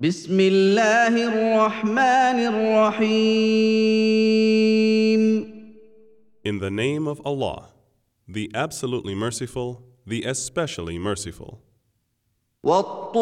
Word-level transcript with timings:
بسم 0.00 0.40
الله 0.40 1.14
الرحمن 1.26 2.38
الرحيم 2.54 3.98
In 6.44 6.58
the 6.60 6.70
name 6.70 7.08
of 7.08 7.20
Allah, 7.26 7.70
the 8.28 8.48
absolutely 8.54 9.16
merciful, 9.16 9.82
the 10.06 10.22
especially 10.22 11.00
merciful. 11.00 11.58
والطور 12.64 13.18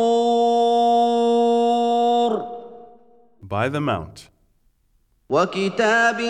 By 3.43 3.71
the 3.71 3.81
Mount, 3.81 4.29
وكتاب 5.31 6.21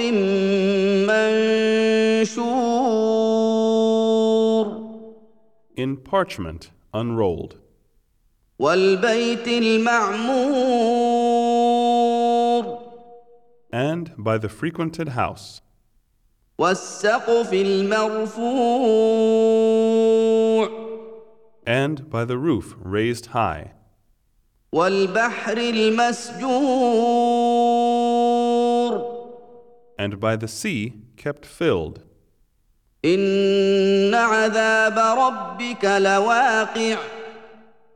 منشور 3.52 4.66
in 5.76 5.98
parchment 5.98 6.72
unrolled, 6.94 7.56
والبيت 8.60 9.48
المعمور 9.48 10.62
and 13.74 14.12
by 14.18 14.38
the 14.38 14.48
frequented 14.48 15.10
house, 15.10 15.62
والسقف 16.58 17.54
المرفوع 17.54 18.32
and 21.68 22.10
by 22.10 22.24
the 22.24 22.38
roof 22.38 22.76
raised 22.82 23.26
high, 23.26 23.74
والبحر 24.72 25.58
المسجور 25.58 27.51
and 30.01 30.21
by 30.21 30.37
the 30.37 30.49
sea 30.49 30.95
kept 31.17 31.47
filled. 31.47 32.03
إن 33.05 34.15
عذاب 34.15 34.99
ربك 34.99 35.85
لواقع 35.85 36.99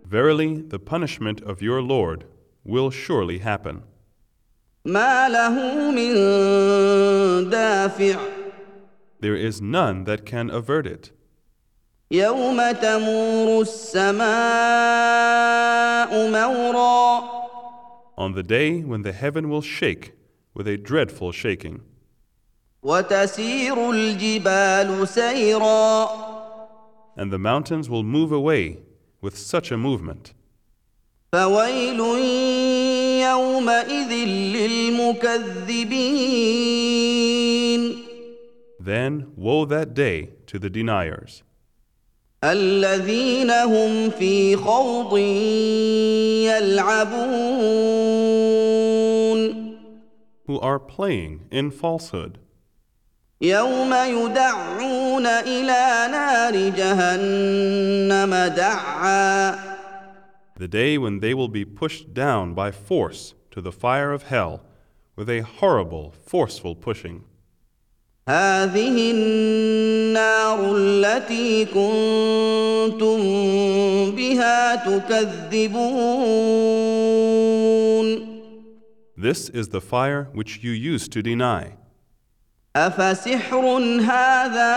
Verily, 0.04 0.60
the 0.62 0.78
punishment 0.78 1.40
of 1.42 1.62
your 1.62 1.80
Lord 1.82 2.24
will 2.64 2.90
surely 2.90 3.38
happen. 3.38 3.82
ما 4.84 5.28
له 5.28 5.90
من 5.90 6.14
دافع 7.50 8.18
There 9.20 9.36
is 9.36 9.60
none 9.60 10.04
that 10.04 10.24
can 10.24 10.50
avert 10.50 10.86
it. 10.86 11.10
يوم 12.10 12.72
تمور 12.72 13.60
السماء 13.62 14.20
مورا 16.30 17.40
On 18.18 18.32
the 18.34 18.42
day 18.42 18.80
when 18.80 19.02
the 19.02 19.12
heaven 19.12 19.48
will 19.48 19.62
shake 19.62 20.12
with 20.54 20.66
a 20.68 20.76
dreadful 20.76 21.32
shaking, 21.32 21.80
وتسير 22.84 23.90
الجبال 23.90 25.08
سيرا 25.08 26.08
and 27.16 27.30
the 27.30 27.38
mountains 27.38 27.90
will 27.90 28.02
move 28.02 28.32
away 28.32 28.78
with 29.20 29.36
such 29.36 29.70
a 29.70 29.76
movement. 29.76 30.32
فويل 31.32 32.00
يومئذ 33.20 34.12
للمكذبين 34.56 35.50
Then 38.80 39.26
woe 39.36 39.66
that 39.66 39.92
day 39.92 40.30
to 40.46 40.58
the 40.58 40.70
deniers, 40.70 41.42
الذين 42.42 43.50
هم 43.50 44.10
في 44.10 44.56
خوض 44.56 45.18
يلعبون 46.48 47.60
who 50.46 50.58
are 50.60 50.78
playing 50.80 51.46
in 51.50 51.70
falsehood, 51.70 52.38
يوم 53.40 53.94
يدعون 53.94 55.26
إلى 55.26 56.08
نار 56.12 56.68
جهنم 56.68 58.34
دعا 58.56 59.70
the 60.60 60.68
day 60.68 60.98
when 60.98 61.20
they 61.20 61.32
will 61.32 61.48
be 61.48 61.64
pushed 61.64 62.12
down 62.12 62.52
by 62.52 62.70
force 62.70 63.32
to 63.50 63.62
the 63.62 63.72
fire 63.72 64.12
of 64.12 64.24
hell 64.24 64.60
with 65.16 65.30
a 65.30 65.40
horrible, 65.40 66.12
forceful 66.26 66.74
pushing. 66.74 67.24
هذه 68.28 69.10
النار 69.10 70.76
التي 70.76 71.64
كنتم 71.64 73.20
بها 74.16 74.74
تكذبون 74.76 75.80
This 79.16 79.48
is 79.48 79.68
the 79.68 79.80
fire 79.80 80.28
which 80.34 80.62
you 80.62 80.72
used 80.72 81.10
to 81.12 81.22
deny. 81.22 81.76
أفسحر 82.75 83.65
هذا 84.01 84.75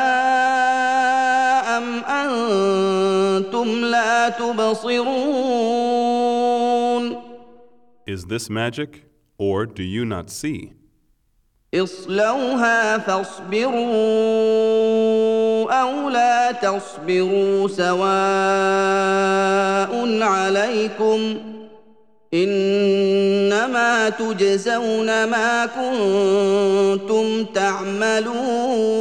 أم 1.76 2.04
أنتم 2.04 3.68
لا 3.84 4.28
تبصرون 4.28 5.18
Is 8.06 8.24
this 8.24 8.48
magic, 8.48 9.04
or 9.36 9.66
do 9.66 9.82
you 9.82 10.04
not 10.04 10.30
see? 10.30 10.72
اصلوها 11.74 12.98
فاصبروا 12.98 13.78
أو 15.72 16.08
لا 16.10 16.52
تصبروا 16.52 17.68
سواء 17.68 17.98
عليكم 20.22 21.38
إنما 22.33 24.09
تجزون 24.09 25.23
ما 25.23 25.65
كنتم 25.65 27.45
تعملون 27.45 28.93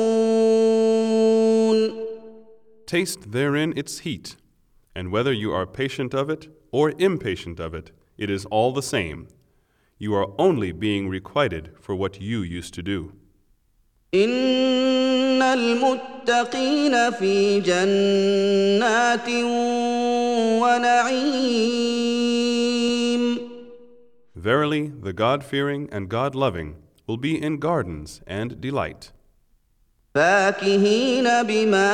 Taste 2.86 3.32
therein 3.32 3.72
its 3.74 4.00
heat, 4.00 4.36
and 4.94 5.10
whether 5.10 5.32
you 5.32 5.50
are 5.50 5.66
patient 5.66 6.12
of 6.12 6.28
it 6.28 6.48
or 6.70 6.92
impatient 6.98 7.58
of 7.58 7.72
it, 7.72 7.90
it 8.18 8.28
is 8.28 8.44
all 8.46 8.70
the 8.72 8.82
same. 8.82 9.28
You 9.98 10.14
are 10.14 10.28
only 10.38 10.72
being 10.72 11.08
requited 11.08 11.70
for 11.80 11.94
what 11.94 12.20
you 12.20 12.42
used 12.42 12.74
to 12.74 12.82
do. 12.82 13.12
إن 14.14 15.42
المتقين 15.42 17.10
في 17.10 17.60
جنات 17.60 19.28
ونعيم 20.60 21.95
Verily, 24.36 24.88
the 24.88 25.12
God 25.12 25.44
fearing 25.44 25.88
and 25.92 26.08
God 26.08 26.34
loving 26.34 26.76
will 27.06 27.16
be 27.16 27.40
in 27.40 27.58
gardens 27.58 28.20
and 28.26 28.60
delight, 28.60 29.12
فاكهين 30.14 31.42
بما 31.42 31.92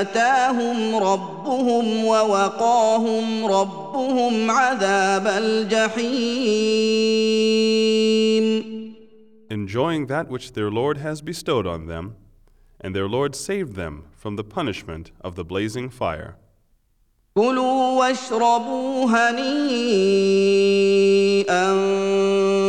آتاهم 0.00 0.96
ربهم 0.96 2.04
ووقاهم 2.04 3.46
ربهم 3.46 4.50
عذاب 4.50 5.26
الجحيم 5.26 6.68
enjoying 9.50 10.06
that 10.06 10.28
which 10.28 10.52
their 10.52 10.70
Lord 10.70 10.98
has 10.98 11.22
bestowed 11.22 11.66
on 11.66 11.86
them, 11.86 12.16
and 12.80 12.94
their 12.94 13.08
Lord 13.08 13.34
saved 13.34 13.74
them 13.74 14.04
from 14.16 14.36
the 14.36 14.44
punishment 14.44 15.10
of 15.20 15.34
the 15.34 15.44
blazing 15.44 15.90
fire. 15.90 16.36
كلوا 17.37 17.99
واشربوا 17.99 19.05
هنيئا 19.05 19.43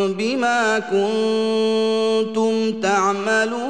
بما 0.06 0.78
كنتم 0.78 2.80
تعملون 2.80 3.64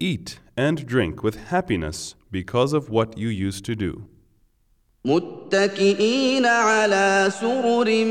Eat 0.00 0.38
and 0.56 0.86
drink 0.86 1.22
with 1.22 1.36
happiness 1.54 2.14
because 2.30 2.72
of 2.72 2.88
what 2.88 3.18
you 3.18 3.28
used 3.28 3.66
to 3.66 3.74
do. 3.76 4.04
متكئين 5.04 6.46
على 6.46 7.28
سرر 7.40 8.04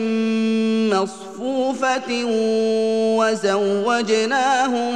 مصفوفة 0.93 2.25
وزوجناهم 3.17 4.95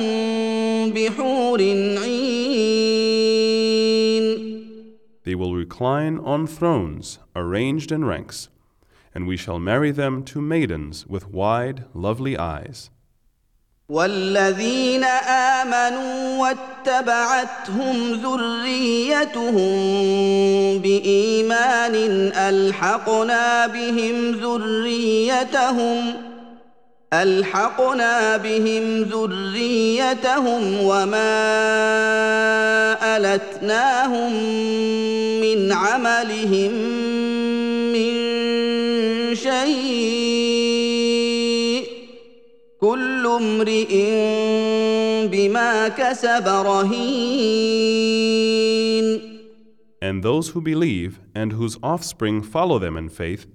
بحور 0.91 1.61
عين 2.03 2.94
They 5.34 5.34
will 5.34 5.54
recline 5.54 6.18
on 6.18 6.46
thrones 6.46 7.18
arranged 7.36 7.92
in 7.92 8.04
ranks, 8.04 8.48
and 9.14 9.26
we 9.26 9.36
shall 9.36 9.58
marry 9.58 9.90
them 9.90 10.22
to 10.24 10.40
maidens 10.40 11.06
with 11.06 11.28
wide, 11.28 11.84
lovely 11.94 12.38
eyes. 12.38 12.90
والذين 13.90 15.04
آمنوا 15.60 16.38
واتبعتهم 16.38 18.12
ذريتهم 18.12 19.72
بإيمان 20.78 21.94
ألحقنا 22.34 23.66
بهم 23.66 24.30
ذريتهم 24.30 26.14
ألحقنا 27.21 28.37
بهم 28.37 29.01
ذريتهم 29.01 30.81
وما 30.81 31.35
ألتناهم 33.17 34.33
من 35.41 35.71
عملهم 35.71 36.71
من 37.93 38.15
شيء 39.35 40.65
كل 42.81 43.27
امرئ 43.27 43.93
بما 45.27 45.87
كسب 45.87 46.47
رهين 46.47 47.95
And 50.01 50.21
those 50.23 50.49
who 50.49 50.61
believe 50.61 51.19
and 51.33 51.53
whose 51.53 51.77
offspring 51.81 52.43
follow 52.43 52.77
them 52.77 52.95
in 52.95 53.09
faith, 53.09 53.47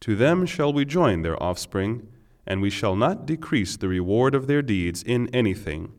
to 0.00 0.16
them 0.16 0.46
shall 0.46 0.72
we 0.72 0.84
join 0.86 1.20
their 1.20 1.42
offspring, 1.42 2.08
and 2.45 2.61
we 2.61 2.69
shall 2.69 2.95
not 2.95 3.25
decrease 3.25 3.75
the 3.75 3.87
reward 3.87 4.33
of 4.33 4.47
their 4.47 4.61
deeds 4.61 5.03
in 5.03 5.27
anything. 5.33 5.91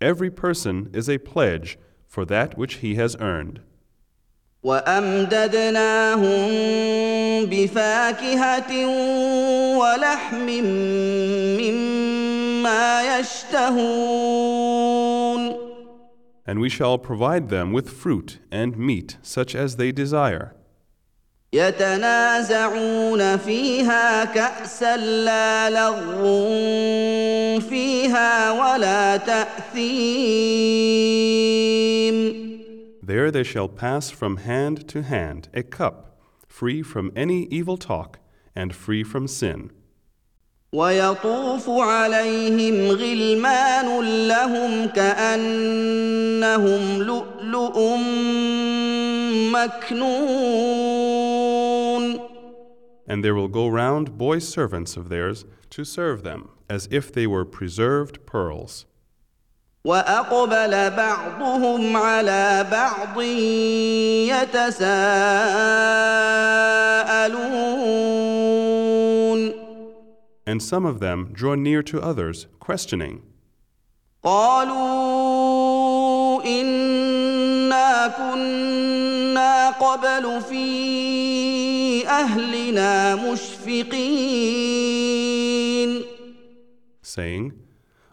Every 0.00 0.30
person 0.30 0.90
is 0.92 1.08
a 1.08 1.18
pledge 1.18 1.78
for 2.06 2.24
that 2.24 2.58
which 2.58 2.74
he 2.76 2.94
has 2.96 3.16
earned. 3.20 3.60
وامددناهم 4.62 6.26
بفاكهه 7.46 8.86
ولحم 9.78 10.46
مما 11.60 13.18
يشتهون 13.18 14.50
And 16.46 16.58
we 16.60 16.68
shall 16.68 16.98
provide 16.98 17.48
them 17.48 17.72
with 17.72 17.88
fruit 17.88 18.38
and 18.50 18.76
meat 18.76 19.18
such 19.22 19.54
as 19.54 19.76
they 19.76 19.92
desire. 19.92 20.52
يتنازعون 21.55 23.37
فيها 23.37 24.25
كاسا 24.25 24.97
لا 24.97 25.69
لغو 25.69 26.49
فيها 27.59 28.51
ولا 28.51 29.17
تاثيم 29.17 30.65
There 33.11 33.29
they 33.31 33.43
shall 33.43 33.69
pass 33.69 34.09
from 34.09 34.37
hand 34.37 34.87
to 34.93 35.03
hand 35.03 35.47
a 35.53 35.61
cup, 35.61 35.95
free 36.47 36.81
from 36.81 37.11
any 37.15 37.41
evil 37.59 37.77
talk 37.77 38.17
and 38.55 38.73
free 38.73 39.03
from 39.03 39.27
sin. 39.27 39.69
ويطوف 40.73 41.69
عليهم 41.69 42.91
غلمان 42.91 43.99
لهم 44.27 44.87
كانهم 44.87 46.23
لؤلؤ 47.01 47.97
مكنون 49.51 50.94
And 53.06 53.24
there 53.24 53.34
will 53.34 53.48
go 53.48 53.66
round 53.68 54.16
boy 54.18 54.38
servants 54.38 54.96
of 54.96 55.08
theirs 55.08 55.44
to 55.70 55.84
serve 55.84 56.22
them, 56.22 56.50
as 56.68 56.88
if 56.90 57.12
they 57.12 57.26
were 57.26 57.44
preserved 57.44 58.24
pearls. 58.26 58.86
واقبل 59.84 60.90
بعضهم 60.90 61.96
على 61.96 62.66
بعض 62.70 63.20
يتساءلون 64.30 64.90
And 70.46 70.62
some 70.62 70.84
of 70.84 71.00
them 71.00 71.30
draw 71.32 71.54
near 71.54 71.82
to 71.82 72.00
others, 72.02 72.46
questioning. 72.58 73.22
قالوا 74.24 75.50
انا 76.44 78.08
كنا 78.08 79.70
قبل 79.70 80.40
في 80.40 81.73
اهلنا 82.06 83.16
مشفقين 83.16 84.90
saying, 87.02 87.52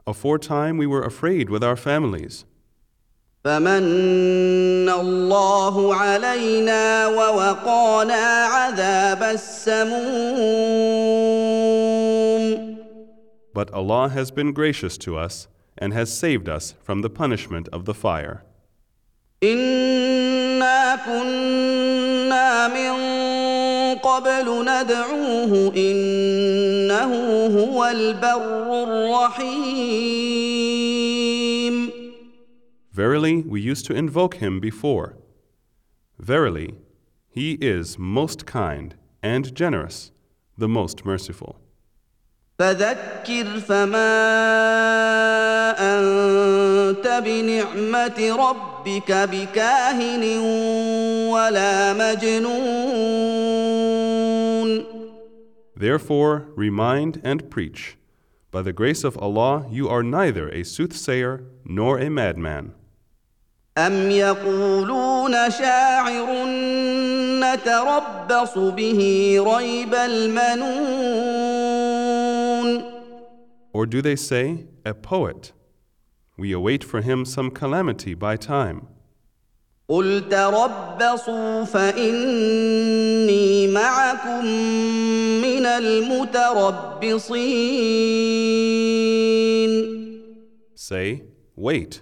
Aforetime 0.07 0.77
we 0.77 0.87
were 0.87 1.03
afraid 1.03 1.49
with 1.49 1.63
our 1.63 1.75
families. 1.75 2.45
فمن 3.43 4.89
الله 4.89 5.95
علينا 5.95 7.07
ووقانا 7.07 8.45
عذاب 8.45 9.23
السموم 9.23 10.87
But 13.53 13.71
Allah 13.73 14.09
has 14.09 14.31
been 14.31 14.51
gracious 14.53 14.97
to 14.99 15.17
us 15.17 15.47
and 15.77 15.93
has 15.93 16.11
saved 16.15 16.47
us 16.49 16.75
from 16.83 17.01
the 17.01 17.09
punishment 17.09 17.67
of 17.71 17.85
the 17.85 17.93
fire. 17.93 18.43
انا 19.43 20.95
كنا 21.05 22.67
من 22.67 22.91
قبل 23.94 24.64
ندعوه 24.68 25.72
انه 25.76 27.12
هو 27.46 27.84
البر 27.84 28.82
الرحيم 28.82 30.12
Verily, 32.94 33.42
we 33.42 33.60
used 33.62 33.86
to 33.86 33.94
invoke 33.94 34.34
him 34.34 34.60
before. 34.60 35.16
Verily, 36.18 36.74
he 37.30 37.52
is 37.54 37.98
most 37.98 38.44
kind 38.44 38.94
and 39.22 39.54
generous, 39.54 40.10
the 40.58 40.68
most 40.68 41.06
merciful. 41.06 41.56
فذكر 42.58 43.60
فما 43.68 44.12
انت 45.78 47.22
بنعمه 47.24 48.36
ربك 48.48 49.12
بكاهن 49.12 50.38
ولا 51.28 51.92
مجنون 51.92 53.41
Therefore, 55.81 56.47
remind 56.55 57.21
and 57.23 57.49
preach. 57.49 57.97
By 58.51 58.61
the 58.61 58.73
grace 58.73 59.03
of 59.03 59.17
Allah, 59.17 59.67
you 59.69 59.87
are 59.89 60.01
neither 60.01 60.49
a 60.49 60.63
soothsayer 60.63 61.43
nor 61.65 61.99
a 61.99 62.09
madman. 62.09 62.73
أم 63.77 64.11
يقولون 64.11 65.49
شاعر 65.49 66.45
نتربص 67.39 68.57
به 68.57 68.99
ريب 69.39 69.93
المنون 69.93 71.17
Or 73.73 73.85
do 73.85 74.01
they 74.01 74.15
say, 74.15 74.65
a 74.83 74.95
poet? 74.95 75.51
We 76.37 76.51
await 76.51 76.83
for 76.83 77.01
him 77.01 77.25
some 77.25 77.51
calamity 77.51 78.15
by 78.15 78.35
time. 78.37 78.87
قل 79.92 80.24
تربصوا 80.30 81.64
فإني 81.64 83.46
معكم 83.66 84.44
من 85.44 85.66
المتربصين 85.66 86.72
Say, 90.74 91.22
wait, 91.56 92.00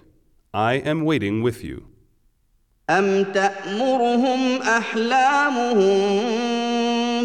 I 0.53 0.73
am 0.91 1.03
waiting 1.03 1.43
with 1.43 1.63
you. 1.63 1.81
أم 2.89 3.23
تأمرهم 3.23 4.61
أحلامهم 4.61 6.11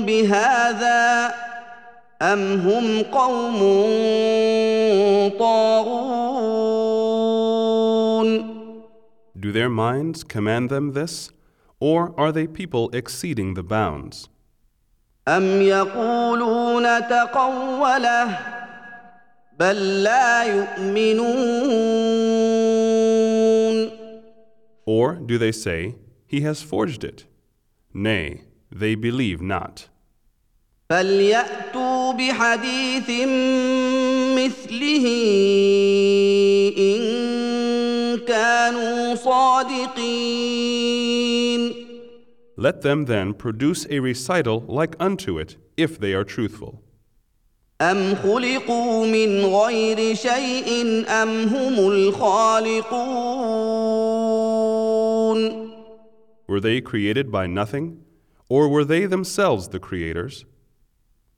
بهذا 0.01 1.35
أم 2.23 2.61
هم 2.61 3.03
قوم 3.03 3.59
طاغون 5.39 6.26
Do 9.46 9.52
their 9.52 9.70
minds 9.70 10.24
command 10.24 10.70
them 10.70 10.94
this? 10.94 11.32
Or 11.80 12.14
are 12.20 12.32
they 12.32 12.48
people 12.48 12.90
exceeding 12.94 13.54
the 13.56 13.64
bounds? 13.64 14.30
أم 15.28 15.62
يقولون 15.62 16.84
تقوله 17.10 18.40
بل 19.60 20.04
لا 20.04 20.44
يؤمنون 20.44 21.62
Or 24.86 25.16
do 25.16 25.38
they 25.38 25.52
say, 25.52 25.96
He 26.26 26.42
has 26.42 26.62
forged 26.62 27.04
it? 27.04 27.26
Nay, 27.94 28.42
they 28.72 28.96
believe 28.96 29.42
not. 29.42 29.88
فليأتوا 30.90 32.14
بحديث 32.14 33.10
مثله 34.36 35.06
إن 36.78 37.25
كانوا 38.28 39.16
صادقين 39.16 40.72
Let 42.58 42.82
them 42.82 43.06
then 43.06 43.34
produce 43.34 43.88
a 43.90 44.00
recital 44.00 44.64
like 44.68 44.96
unto 45.00 45.40
it, 45.40 45.58
if 45.78 46.00
they 46.00 46.14
are 46.14 46.24
truthful. 46.24 46.84
أم 47.82 48.16
خلقوا 48.16 49.06
من 49.06 49.46
غير 49.46 50.16
شيء 50.16 51.06
أم 51.10 51.44
هم 51.48 51.80
الخالقون 51.92 52.92
Were 56.48 56.60
they 56.60 56.82
created 56.82 57.32
by 57.32 57.48
nothing? 57.48 58.04
Or 58.50 58.68
were 58.68 58.84
they 58.84 59.06
themselves 59.06 59.70
the 59.70 59.80
creators? 59.80 60.46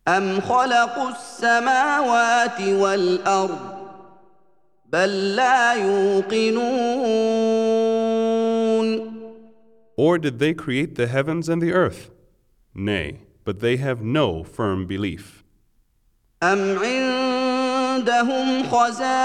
أم 0.08 0.42
خلقوا 0.42 1.10
السماوات 1.10 2.62
والأرض 2.62 3.77
بل 4.94 5.36
لا 5.36 5.74
يوقنون 5.74 6.64
Or 9.96 10.18
did 10.18 10.40
they 10.40 10.54
create 10.54 10.96
the 10.96 11.08
heavens 11.08 11.48
and 11.50 11.62
the 11.62 11.72
earth? 11.72 12.10
Nay, 12.74 13.20
but 13.46 13.60
they 13.60 13.78
have 13.78 14.02
no 14.02 14.44
firm 14.44 14.88
belief. 14.88 15.44
أم 16.44 16.78
عندهم 16.80 18.64
خزائن 18.64 19.24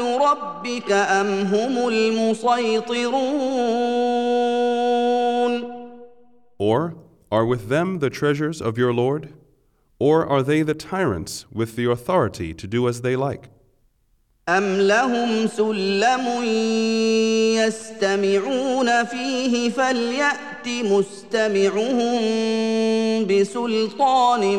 ربك 0.00 0.92
أم 0.92 1.26
هم 1.26 1.88
المسيطرون 1.88 3.24
Or 6.58 6.94
are 7.30 7.44
with 7.44 7.68
them 7.68 7.98
the 7.98 8.10
treasures 8.10 8.60
of 8.62 8.78
your 8.78 8.92
Lord? 8.92 9.32
Or 9.98 10.26
are 10.26 10.42
they 10.42 10.62
the 10.62 10.74
tyrants 10.74 11.46
with 11.52 11.76
the 11.76 11.90
authority 11.90 12.52
to 12.54 12.66
do 12.66 12.88
as 12.88 13.00
they 13.02 13.16
like? 13.16 13.48
أم 14.48 14.80
لهم 14.80 15.46
سلم 15.46 16.44
يستمعون 17.56 19.04
فيه 19.04 19.70
فليأت 19.70 20.68
مستمعهم 20.68 22.20
بسلطان 23.26 24.58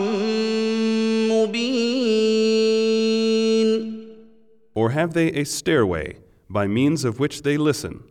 مبين 1.30 2.86
Or 4.74 4.90
have 4.90 5.14
they 5.14 5.28
a 5.32 5.46
stairway 5.46 6.18
by 6.50 6.68
means 6.68 7.06
of 7.06 7.20
which 7.20 7.44
they 7.44 7.56
listen? 7.58 8.04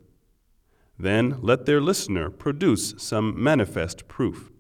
Then 0.98 1.38
let 1.42 1.66
their 1.66 1.80
listener 1.80 2.30
produce 2.30 2.94
some 2.96 3.34
manifest 3.36 4.08
proof. 4.08 4.50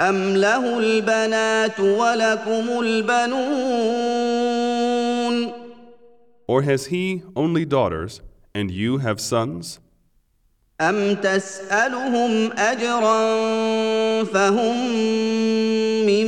أم 0.00 0.36
له 0.36 0.78
البنات 0.78 1.80
ولكم 1.80 2.80
البنون 2.80 4.34
Or 6.46 6.60
has 6.62 6.86
he 6.86 7.22
only 7.34 7.64
daughters, 7.64 8.20
and 8.54 8.70
you 8.70 8.98
have 8.98 9.18
sons? 9.20 9.80
أم 10.80 11.14
تسألهم 11.14 12.52
أجرا 12.52 13.24
فهم 14.24 14.76
من 16.06 16.26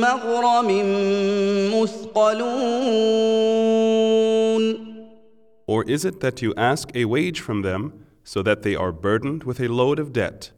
مغرم 0.00 0.68
مثقلون 1.74 3.36
Or 5.68 5.82
is 5.88 6.04
it 6.04 6.20
that 6.20 6.42
you 6.42 6.54
ask 6.56 6.94
a 6.94 7.04
wage 7.06 7.40
from 7.40 7.62
them 7.62 7.92
so 8.22 8.40
that 8.42 8.62
they 8.62 8.76
are 8.76 8.92
burdened 8.92 9.42
with 9.42 9.58
a 9.60 9.66
load 9.68 9.98
of 9.98 10.12
debt? 10.12 10.52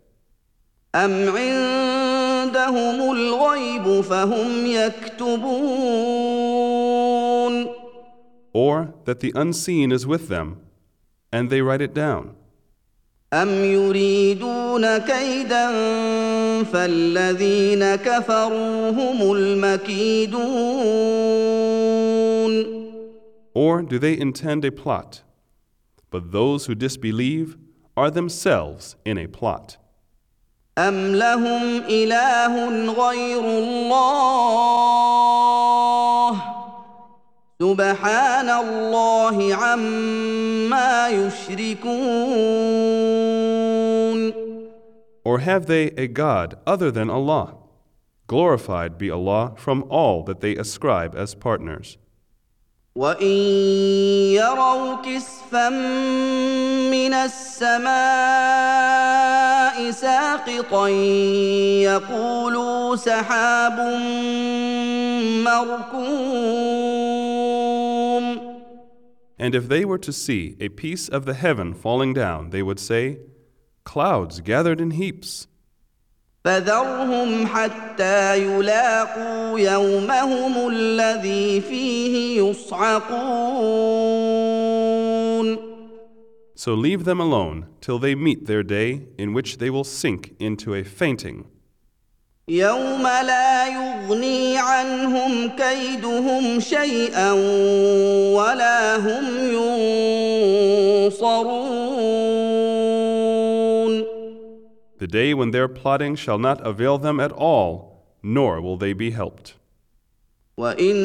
أم 0.94 1.28
عندهم 2.52 3.12
الغيب 3.12 4.00
فهم 4.00 4.66
يكتبون 4.66 5.48
Or 8.54 8.94
that 9.04 9.20
the 9.20 9.32
unseen 9.34 9.92
is 9.92 10.06
with 10.06 10.28
them, 10.28 10.56
and 11.32 11.50
they 11.50 11.60
write 11.60 11.82
it 11.82 11.94
down? 11.94 12.34
أم 13.32 13.48
يريدون 13.64 14.98
كيدا 14.98 15.72
فالذين 16.62 17.94
كفروا 17.94 18.90
هم 18.90 19.32
المكيدون 19.32 20.48
Or 23.54 23.82
do 23.82 23.98
they 23.98 24.16
intend 24.18 24.64
a 24.64 24.70
plot? 24.70 25.22
But 26.10 26.32
those 26.32 26.66
who 26.66 26.74
disbelieve 26.74 27.56
are 27.96 28.10
themselves 28.10 28.96
in 29.04 29.18
a 29.18 29.26
plot. 29.26 29.76
أم 30.77 31.15
لهم 31.15 31.83
إله 31.89 32.65
غير 32.91 33.45
الله 33.45 34.53
سبحان 37.61 38.49
الله 38.49 39.55
عما 39.55 41.09
يشركون 41.09 42.33
Or 45.25 45.39
have 45.39 45.67
they 45.67 45.85
a 45.95 46.07
God 46.07 46.57
other 46.67 46.91
than 46.91 47.09
Allah? 47.09 47.55
Glorified 48.27 48.97
be 48.97 49.09
Allah 49.09 49.53
from 49.55 49.85
all 49.89 50.23
that 50.23 50.41
they 50.41 50.57
ascribe 50.57 51.15
as 51.15 51.33
partners. 51.35 51.97
وإن 52.95 53.27
يروا 54.37 54.95
كسفا 55.01 55.69
من 56.89 57.13
السماء 57.13 58.73
ساقطا 59.91 60.87
يقولوا 61.83 62.95
سحاب 62.95 63.79
مركوم 65.45 67.33
And 69.39 69.55
if 69.55 69.67
they 69.67 69.83
were 69.83 69.97
to 69.97 70.13
see 70.13 70.55
a 70.59 70.69
piece 70.69 71.09
of 71.09 71.25
the 71.25 71.33
heaven 71.33 71.73
falling 71.73 72.13
down, 72.13 72.51
they 72.51 72.61
would 72.63 72.79
say, 72.79 73.17
Clouds 73.83 74.39
gathered 74.39 74.79
in 74.79 74.91
heaps. 74.91 75.47
فذرهم 76.45 77.47
حتى 77.47 78.37
يلاقوا 78.37 79.59
يومهم 79.59 80.69
الذي 80.69 81.61
فيه 81.61 82.41
يصعقون 82.41 84.42
So 86.62 86.74
leave 86.74 87.04
them 87.04 87.20
alone 87.20 87.66
till 87.80 87.98
they 87.98 88.14
meet 88.14 88.46
their 88.46 88.62
day 88.62 89.06
in 89.16 89.32
which 89.32 89.58
they 89.58 89.70
will 89.70 89.84
sink 89.84 90.34
into 90.40 90.74
a 90.74 90.82
fainting, 90.82 91.46
يوم 92.48 93.02
لا 93.02 93.66
يغني 93.66 94.58
عنهم 94.58 95.48
كيدهم 95.48 96.60
شيئا 96.60 97.32
ولا 98.32 98.96
هم 98.96 99.24
ينصرون 101.04 101.68
the 104.98 105.06
day 105.06 105.32
when 105.32 105.52
their 105.52 105.68
plotting 105.68 106.16
shall 106.16 106.38
not 106.38 106.66
avail 106.66 106.98
them 106.98 107.20
at 107.20 107.30
all, 107.32 108.02
nor 108.20 108.60
will 108.60 108.76
they 108.76 108.92
be 108.92 109.12
helped. 109.12 109.54
وان 110.58 110.96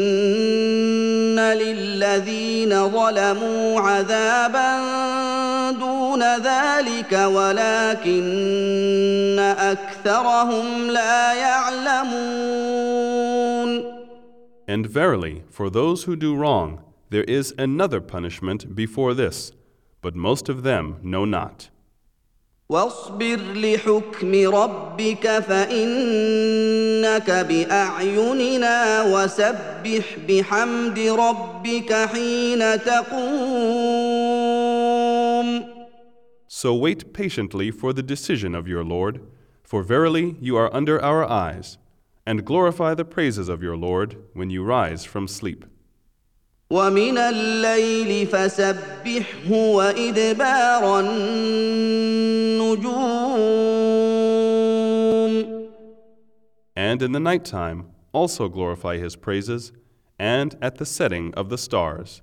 للذين 1.40 2.90
ظلموا 2.90 3.80
عذابا 3.80 5.07
دون 6.19 6.43
ذلك 6.43 7.13
ولكن 7.13 8.19
اكثرهم 9.39 10.91
لا 10.91 11.35
يعلمون 11.35 12.59
And 14.71 14.87
verily, 14.87 15.45
for 15.49 15.71
those 15.71 16.05
who 16.05 16.15
do 16.15 16.37
wrong, 16.37 16.81
there 17.09 17.25
is 17.25 17.55
another 17.57 18.01
punishment 18.03 18.75
before 18.75 19.15
this, 19.15 19.53
but 20.03 20.15
most 20.15 20.51
of 20.51 20.63
them 20.63 20.97
know 21.03 21.25
not. 21.25 21.71
واصبر 22.69 23.39
لحكم 23.55 24.49
ربك 24.55 25.39
فانك 25.49 27.31
باعيننا 27.31 29.03
وسبح 29.03 30.17
بحمد 30.29 30.99
ربك 30.99 31.93
حين 31.93 32.83
تقوم 32.83 34.28
So 36.48 36.75
wait 36.75 37.13
patiently 37.13 37.72
for 37.72 37.94
the 37.94 38.04
decision 38.04 38.54
of 38.54 38.68
your 38.68 38.84
Lord, 38.84 39.22
for 39.63 39.82
verily 39.84 40.38
you 40.40 40.56
are 40.58 40.74
under 40.74 41.02
our 41.02 41.24
eyes, 41.24 41.78
and 42.25 42.46
glorify 42.46 42.94
the 42.94 43.06
praises 43.06 43.50
of 43.50 43.63
your 43.63 43.75
Lord 43.75 44.18
when 44.34 44.50
you 44.50 44.63
rise 44.63 45.04
from 45.04 45.28
sleep. 45.28 45.66
ومن 46.72 47.18
الليل 47.18 48.28
فسبحه 48.28 49.52
وادبار 49.52 51.00
النجوم 51.00 52.13
And 56.75 57.02
in 57.02 57.12
the 57.12 57.20
night 57.20 57.46
time 57.46 57.92
also 58.12 58.48
glorify 58.48 58.98
his 58.98 59.16
praises, 59.16 59.72
and 60.20 60.56
at 60.62 60.78
the 60.78 60.86
setting 60.86 61.34
of 61.34 61.50
the 61.50 61.58
stars. 61.58 62.22